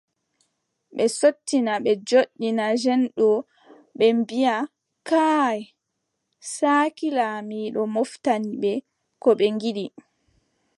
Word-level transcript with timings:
Ɓe 0.95 1.03
sottina, 1.17 1.73
ɓe 1.83 1.91
joɗɗina 2.07 2.65
genes 2.81 3.11
ɗo 3.17 3.29
ɓe 3.97 4.05
mbiaʼa: 4.19 4.57
kay 5.09 5.59
saaki 6.53 7.07
laamiiɗo 7.17 7.81
moftani 7.95 8.49
ɓe 8.61 8.71
ko 9.21 9.29
ɓe 9.39 9.45
ngiɗi. 9.55 9.85